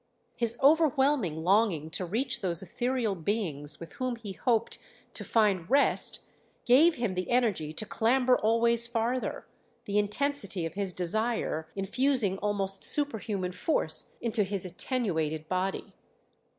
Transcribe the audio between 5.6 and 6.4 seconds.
rest